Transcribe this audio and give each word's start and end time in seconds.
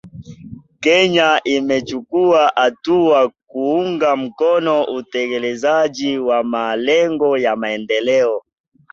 Kenya 0.79 1.41
imechukua 1.43 2.51
hatua 2.55 3.31
kuunga 3.47 4.15
mkono 4.15 4.83
utekelezaji 4.83 6.17
wa 6.19 6.43
malengo 6.43 7.37
ya 7.37 7.55
maendeleo 7.55 8.43